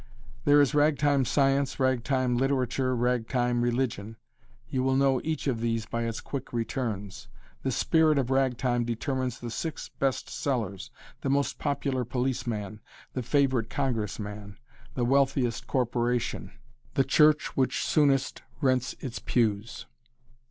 There 0.45 0.59
is 0.59 0.73
ragtime 0.73 1.25
science, 1.25 1.79
ragtime 1.79 2.35
literature, 2.35 2.95
ragtime 2.95 3.61
religion. 3.61 4.17
You 4.67 4.81
will 4.81 4.95
know 4.95 5.21
each 5.23 5.45
of 5.45 5.61
these 5.61 5.85
by 5.85 6.05
its 6.05 6.21
quick 6.21 6.51
returns. 6.51 7.27
The 7.61 7.69
spirit 7.71 8.17
of 8.17 8.31
ragtime 8.31 8.83
determines 8.83 9.37
the 9.39 9.51
six 9.51 9.89
best 9.89 10.27
sellers, 10.27 10.89
the 11.21 11.29
most 11.29 11.59
popular 11.59 12.03
policeman, 12.03 12.79
the 13.13 13.21
favorite 13.21 13.69
congressman, 13.69 14.57
the 14.95 15.05
wealthiest 15.05 15.67
corporation, 15.67 16.51
the 16.95 17.03
church 17.03 17.55
which 17.55 17.85
soonest 17.85 18.41
rents 18.59 18.95
its 19.01 19.19
pews. 19.19 19.85